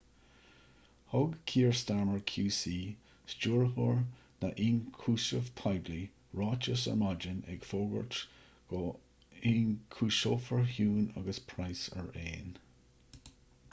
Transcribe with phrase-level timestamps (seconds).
[1.09, 2.71] thug kier starmer qc
[3.33, 3.99] stiúrthóir
[4.45, 5.97] na ionchúiseamh poiblí
[6.41, 8.17] ráiteas ar maidin ag fógairt
[8.73, 12.51] go n-ionchúiseofar huhne agus pryce araon